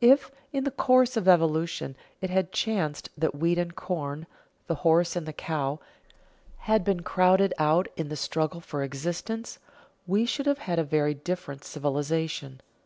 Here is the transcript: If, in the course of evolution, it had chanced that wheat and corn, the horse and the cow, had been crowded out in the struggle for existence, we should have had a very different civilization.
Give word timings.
If, 0.00 0.30
in 0.54 0.64
the 0.64 0.70
course 0.70 1.18
of 1.18 1.28
evolution, 1.28 1.96
it 2.22 2.30
had 2.30 2.50
chanced 2.50 3.10
that 3.18 3.34
wheat 3.34 3.58
and 3.58 3.76
corn, 3.76 4.26
the 4.68 4.76
horse 4.76 5.14
and 5.16 5.26
the 5.26 5.34
cow, 5.34 5.80
had 6.60 6.82
been 6.82 7.02
crowded 7.02 7.52
out 7.58 7.86
in 7.94 8.08
the 8.08 8.16
struggle 8.16 8.62
for 8.62 8.82
existence, 8.82 9.58
we 10.06 10.24
should 10.24 10.46
have 10.46 10.60
had 10.60 10.78
a 10.78 10.82
very 10.82 11.12
different 11.12 11.62
civilization. 11.62 12.62